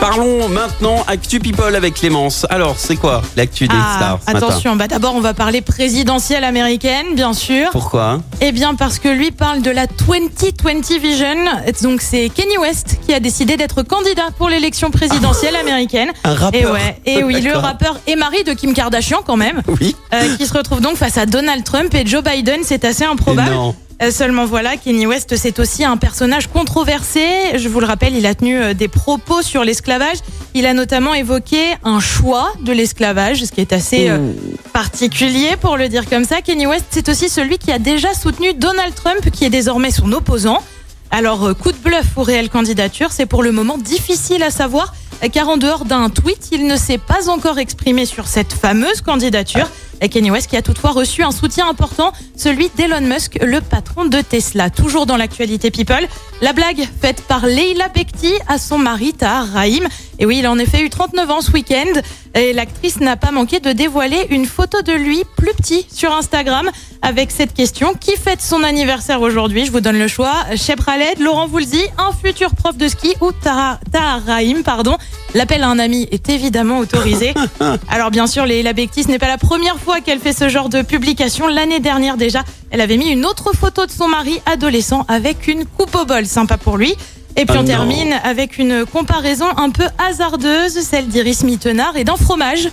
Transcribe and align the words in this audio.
Parlons 0.00 0.48
maintenant 0.48 1.04
Actu 1.06 1.40
People 1.40 1.76
avec 1.76 1.92
Clémence. 1.94 2.46
Alors, 2.48 2.76
c'est 2.78 2.96
quoi 2.96 3.20
l'actu 3.36 3.68
des 3.68 3.74
Ah, 3.78 3.96
stars 3.96 4.18
ce 4.26 4.32
matin 4.32 4.46
attention, 4.46 4.76
bah 4.76 4.88
d'abord 4.88 5.14
on 5.14 5.20
va 5.20 5.34
parler 5.34 5.60
présidentielle 5.60 6.42
américaine, 6.44 7.14
bien 7.14 7.34
sûr. 7.34 7.68
Pourquoi 7.70 8.20
Eh 8.40 8.50
bien 8.52 8.74
parce 8.74 8.98
que 8.98 9.08
lui 9.08 9.30
parle 9.30 9.60
de 9.60 9.70
la 9.70 9.86
2020 9.86 10.98
Vision. 11.00 11.26
Donc 11.82 12.00
c'est 12.00 12.30
Kenny 12.30 12.56
West 12.56 12.98
qui 13.06 13.12
a 13.12 13.20
décidé 13.20 13.58
d'être 13.58 13.82
candidat 13.82 14.28
pour 14.38 14.48
l'élection 14.48 14.90
présidentielle 14.90 15.54
américaine. 15.56 16.10
Un 16.24 16.34
rappeur 16.34 16.60
Et 16.60 16.66
ouais, 16.66 17.00
et 17.04 17.22
oui, 17.22 17.40
le 17.42 17.52
rappeur 17.56 17.98
et 18.06 18.16
mari 18.16 18.42
de 18.44 18.54
Kim 18.54 18.72
Kardashian 18.72 19.18
quand 19.26 19.36
même, 19.36 19.60
Oui. 19.80 19.94
euh, 20.14 20.36
qui 20.36 20.46
se 20.46 20.54
retrouve 20.54 20.80
donc 20.80 20.96
face 20.96 21.18
à 21.18 21.26
Donald 21.26 21.62
Trump 21.62 21.94
et 21.94 22.06
Joe 22.06 22.22
Biden. 22.24 22.60
C'est 22.62 22.86
assez 22.86 23.04
improbable. 23.04 23.52
Et 23.52 23.54
non. 23.54 23.74
Euh, 24.02 24.10
Seulement 24.10 24.46
voilà, 24.46 24.76
Kenny 24.76 25.06
West, 25.06 25.36
c'est 25.36 25.58
aussi 25.58 25.84
un 25.84 25.96
personnage 25.98 26.46
controversé. 26.46 27.22
Je 27.56 27.68
vous 27.68 27.80
le 27.80 27.86
rappelle, 27.86 28.16
il 28.16 28.24
a 28.24 28.34
tenu 28.34 28.56
euh, 28.56 28.72
des 28.72 28.88
propos 28.88 29.42
sur 29.42 29.62
l'esclavage. 29.62 30.18
Il 30.54 30.64
a 30.64 30.72
notamment 30.72 31.12
évoqué 31.12 31.74
un 31.84 32.00
choix 32.00 32.52
de 32.62 32.72
l'esclavage, 32.72 33.44
ce 33.44 33.52
qui 33.52 33.60
est 33.60 33.72
assez 33.74 34.08
euh, 34.08 34.32
particulier 34.72 35.56
pour 35.60 35.76
le 35.76 35.88
dire 35.88 36.08
comme 36.08 36.24
ça. 36.24 36.40
Kenny 36.40 36.66
West, 36.66 36.86
c'est 36.90 37.08
aussi 37.10 37.28
celui 37.28 37.58
qui 37.58 37.72
a 37.72 37.78
déjà 37.78 38.14
soutenu 38.14 38.54
Donald 38.54 38.94
Trump, 38.94 39.30
qui 39.30 39.44
est 39.44 39.50
désormais 39.50 39.90
son 39.90 40.10
opposant. 40.12 40.62
Alors, 41.10 41.56
coup 41.56 41.72
de 41.72 41.78
bluff 41.78 42.16
ou 42.16 42.22
réelle 42.22 42.48
candidature, 42.48 43.10
c'est 43.12 43.26
pour 43.26 43.42
le 43.42 43.52
moment 43.52 43.76
difficile 43.76 44.42
à 44.42 44.50
savoir, 44.50 44.94
car 45.28 45.48
en 45.48 45.56
dehors 45.56 45.84
d'un 45.84 46.08
tweet, 46.08 46.48
il 46.52 46.66
ne 46.66 46.76
s'est 46.76 46.98
pas 46.98 47.28
encore 47.28 47.58
exprimé 47.58 48.06
sur 48.06 48.26
cette 48.26 48.52
fameuse 48.52 49.02
candidature. 49.02 49.68
Kanye 50.08 50.30
West 50.30 50.48
qui 50.48 50.56
a 50.56 50.62
toutefois 50.62 50.92
reçu 50.92 51.22
un 51.22 51.30
soutien 51.30 51.68
important, 51.68 52.12
celui 52.36 52.70
d'Elon 52.76 53.02
Musk, 53.02 53.38
le 53.42 53.60
patron 53.60 54.06
de 54.06 54.20
Tesla. 54.22 54.70
Toujours 54.70 55.04
dans 55.04 55.18
l'actualité 55.18 55.70
People, 55.70 56.06
la 56.40 56.52
blague 56.54 56.88
faite 57.02 57.22
par 57.22 57.44
Leila 57.46 57.88
Bekti 57.88 58.32
à 58.48 58.58
son 58.58 58.78
mari 58.78 59.12
Tahar 59.12 59.46
Rahim. 59.48 59.86
Et 60.20 60.26
oui, 60.26 60.36
il 60.38 60.46
a 60.46 60.50
en 60.50 60.58
effet 60.58 60.82
eu 60.82 60.90
39 60.90 61.30
ans 61.30 61.40
ce 61.40 61.50
week-end. 61.50 62.00
Et 62.34 62.52
l'actrice 62.52 63.00
n'a 63.00 63.16
pas 63.16 63.30
manqué 63.30 63.58
de 63.58 63.72
dévoiler 63.72 64.26
une 64.28 64.44
photo 64.44 64.82
de 64.82 64.92
lui 64.92 65.24
plus 65.36 65.54
petit 65.54 65.86
sur 65.92 66.12
Instagram 66.12 66.70
avec 67.02 67.30
cette 67.30 67.54
question 67.54 67.94
qui 67.98 68.14
fête 68.16 68.42
son 68.42 68.62
anniversaire 68.62 69.22
aujourd'hui? 69.22 69.64
Je 69.64 69.72
vous 69.72 69.80
donne 69.80 69.98
le 69.98 70.08
choix. 70.08 70.34
Shep 70.54 70.84
Khaled, 70.84 71.18
Laurent 71.18 71.48
Voulzy, 71.48 71.82
un 71.96 72.12
futur 72.12 72.54
prof 72.54 72.76
de 72.76 72.86
ski 72.86 73.14
ou 73.22 73.32
Tahar 73.32 73.80
Tahar 73.90 74.22
Rahim, 74.26 74.62
pardon. 74.62 74.98
L'appel 75.34 75.62
à 75.62 75.68
un 75.68 75.78
ami 75.78 76.06
est 76.10 76.28
évidemment 76.28 76.78
autorisé. 76.78 77.32
Alors 77.88 78.10
bien 78.10 78.26
sûr, 78.26 78.44
Leila 78.44 78.74
Bekti, 78.74 79.04
ce 79.04 79.08
n'est 79.08 79.18
pas 79.18 79.28
la 79.28 79.38
première 79.38 79.78
fois 79.78 80.00
qu'elle 80.02 80.20
fait 80.20 80.34
ce 80.34 80.50
genre 80.50 80.68
de 80.68 80.82
publication. 80.82 81.48
L'année 81.48 81.80
dernière 81.80 82.18
déjà, 82.18 82.44
elle 82.70 82.82
avait 82.82 82.98
mis 82.98 83.08
une 83.08 83.24
autre 83.24 83.54
photo 83.56 83.86
de 83.86 83.90
son 83.90 84.08
mari 84.08 84.42
adolescent 84.44 85.06
avec 85.08 85.48
une 85.48 85.64
coupe 85.64 85.94
au 85.94 86.04
bol. 86.04 86.26
Sympa 86.26 86.58
pour 86.58 86.76
lui. 86.76 86.94
Et 87.36 87.46
puis 87.46 87.54
Ah 87.56 87.60
on 87.60 87.62
non. 87.62 87.68
termine 87.68 88.14
avec 88.24 88.58
une 88.58 88.84
comparaison 88.86 89.46
un 89.56 89.70
peu 89.70 89.84
hasardeuse, 89.98 90.80
celle 90.80 91.08
d'Iris 91.08 91.42
Mittenard 91.44 91.96
et 91.96 92.04
d'un 92.04 92.16
fromage. 92.16 92.68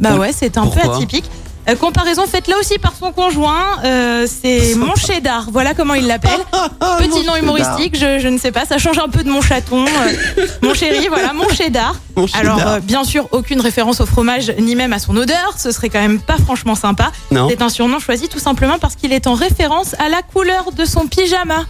Bah 0.00 0.16
ouais, 0.16 0.30
c'est 0.32 0.58
un 0.58 0.66
peu 0.66 0.80
atypique. 0.80 1.24
Euh, 1.68 1.76
comparaison 1.76 2.26
faite 2.26 2.48
là 2.48 2.56
aussi 2.58 2.76
par 2.78 2.92
son 2.98 3.12
conjoint, 3.12 3.78
euh, 3.84 4.26
c'est 4.26 4.74
mon 4.76 4.96
cheddar, 4.96 5.46
voilà 5.52 5.74
comment 5.74 5.94
il 5.94 6.08
l'appelle. 6.08 6.40
Petit 6.98 7.24
nom 7.24 7.36
humoristique, 7.36 7.96
je, 7.96 8.18
je 8.18 8.26
ne 8.26 8.36
sais 8.36 8.50
pas, 8.50 8.64
ça 8.64 8.78
change 8.78 8.98
un 8.98 9.08
peu 9.08 9.22
de 9.22 9.30
mon 9.30 9.40
chaton, 9.40 9.84
euh, 9.84 10.46
mon 10.62 10.74
chéri, 10.74 11.06
voilà, 11.06 11.32
mon 11.32 11.48
cheddar. 11.50 11.94
Mon 12.16 12.26
cheddar. 12.26 12.40
Alors 12.58 12.66
euh, 12.66 12.80
bien 12.80 13.04
sûr, 13.04 13.28
aucune 13.30 13.60
référence 13.60 14.00
au 14.00 14.06
fromage 14.06 14.52
ni 14.58 14.74
même 14.74 14.92
à 14.92 14.98
son 14.98 15.16
odeur, 15.16 15.54
ce 15.56 15.70
serait 15.70 15.88
quand 15.88 16.00
même 16.00 16.20
pas 16.20 16.36
franchement 16.36 16.74
sympa. 16.74 17.12
Non. 17.30 17.46
C'est 17.48 17.62
un 17.62 17.68
surnom 17.68 18.00
choisi 18.00 18.28
tout 18.28 18.40
simplement 18.40 18.80
parce 18.80 18.96
qu'il 18.96 19.12
est 19.12 19.28
en 19.28 19.34
référence 19.34 19.94
à 20.00 20.08
la 20.08 20.22
couleur 20.22 20.72
de 20.72 20.84
son 20.84 21.06
pyjama. 21.06 21.64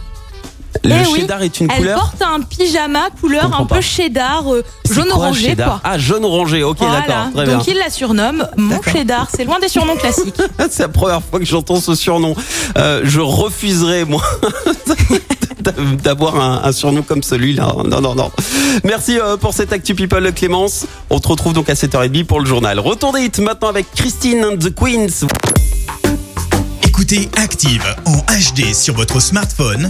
Le 0.83 0.91
Eh 0.91 1.07
oui, 1.11 1.19
cheddar 1.21 1.41
est 1.43 1.59
une 1.59 1.69
Elle 1.71 1.77
couleur 1.77 1.99
porte 1.99 2.21
un 2.21 2.41
pyjama 2.41 3.09
couleur 3.21 3.57
un 3.59 3.65
peu 3.65 3.79
cheddar, 3.79 4.51
euh, 4.53 4.63
jaune 4.89 5.05
quoi, 5.07 5.15
orangé 5.17 5.49
cheddar 5.49 5.67
quoi. 5.67 5.81
Ah, 5.83 5.97
jaune 5.97 6.25
orangé, 6.25 6.63
ok, 6.63 6.77
Voilà. 6.79 6.99
d'accord, 7.01 7.27
bien. 7.45 7.57
Donc 7.57 7.67
il 7.67 7.77
la 7.77 7.89
surnomme 7.89 8.47
mon 8.57 8.81
cheddar. 8.81 9.27
C'est 9.33 9.45
loin 9.45 9.59
des 9.59 9.69
surnoms 9.69 9.95
classiques. 9.95 10.35
C'est 10.69 10.83
la 10.83 10.89
première 10.89 11.21
fois 11.21 11.39
que 11.39 11.45
j'entends 11.45 11.79
ce 11.79 11.95
surnom. 11.95 12.35
Euh, 12.77 13.01
je 13.03 13.19
refuserais, 13.19 14.03
moi, 14.05 14.21
d'avoir 16.03 16.35
un, 16.35 16.61
un 16.63 16.71
surnom 16.71 17.01
comme 17.03 17.23
celui-là. 17.23 17.71
Non, 17.85 18.01
non, 18.01 18.15
non. 18.15 18.31
Merci 18.83 19.19
euh, 19.19 19.37
pour 19.37 19.53
cette 19.53 19.71
Actu 19.71 19.95
People, 19.95 20.33
Clémence. 20.33 20.85
On 21.09 21.19
te 21.19 21.27
retrouve 21.27 21.53
donc 21.53 21.69
à 21.69 21.73
7h30 21.75 22.25
pour 22.25 22.39
le 22.39 22.45
journal. 22.45 22.79
Retour 22.79 23.13
des 23.13 23.21
hits 23.25 23.41
maintenant 23.41 23.69
avec 23.69 23.85
Christine 23.95 24.43
and 24.45 24.57
the 24.57 24.73
Queens. 24.73 25.27
Écoutez 26.85 27.29
Active 27.37 27.83
en 28.05 28.17
HD 28.17 28.73
sur 28.73 28.93
votre 28.95 29.19
smartphone, 29.19 29.89